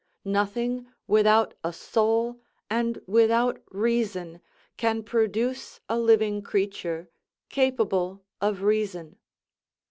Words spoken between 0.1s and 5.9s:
Nothing without a soul and without reason can produce